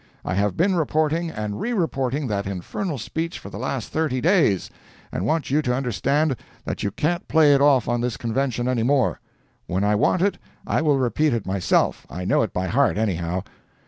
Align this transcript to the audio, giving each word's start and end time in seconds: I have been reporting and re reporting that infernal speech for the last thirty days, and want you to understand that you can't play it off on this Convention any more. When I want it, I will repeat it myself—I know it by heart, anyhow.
I 0.25 0.33
have 0.33 0.57
been 0.57 0.73
reporting 0.73 1.29
and 1.29 1.59
re 1.61 1.73
reporting 1.73 2.25
that 2.25 2.47
infernal 2.47 2.97
speech 2.97 3.37
for 3.37 3.51
the 3.51 3.59
last 3.59 3.89
thirty 3.89 4.19
days, 4.19 4.67
and 5.11 5.27
want 5.27 5.51
you 5.51 5.61
to 5.61 5.75
understand 5.75 6.37
that 6.65 6.81
you 6.81 6.89
can't 6.89 7.27
play 7.27 7.53
it 7.53 7.61
off 7.61 7.87
on 7.87 8.01
this 8.01 8.17
Convention 8.17 8.67
any 8.67 8.81
more. 8.81 9.19
When 9.67 9.83
I 9.83 9.93
want 9.93 10.23
it, 10.23 10.39
I 10.65 10.81
will 10.81 10.97
repeat 10.97 11.35
it 11.35 11.45
myself—I 11.45 12.25
know 12.25 12.41
it 12.41 12.51
by 12.51 12.65
heart, 12.65 12.97
anyhow. 12.97 13.43